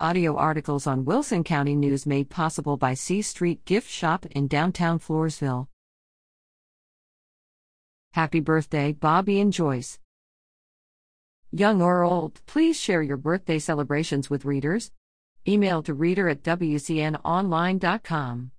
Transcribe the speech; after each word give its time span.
Audio 0.00 0.36
articles 0.36 0.88
on 0.88 1.04
Wilson 1.04 1.44
County 1.44 1.76
News 1.76 2.04
made 2.04 2.28
possible 2.28 2.76
by 2.76 2.94
C 2.94 3.22
Street 3.22 3.64
Gift 3.64 3.88
Shop 3.88 4.26
in 4.26 4.48
downtown 4.48 4.98
Floresville. 4.98 5.68
Happy 8.12 8.40
birthday, 8.40 8.90
Bobby 8.90 9.40
and 9.40 9.52
Joyce. 9.52 10.00
Young 11.52 11.80
or 11.80 12.02
old, 12.02 12.40
please 12.46 12.76
share 12.76 13.02
your 13.02 13.16
birthday 13.16 13.60
celebrations 13.60 14.28
with 14.28 14.44
readers. 14.44 14.90
Email 15.46 15.80
to 15.84 15.94
reader 15.94 16.28
at 16.28 16.42
WCNonline.com. 16.42 18.50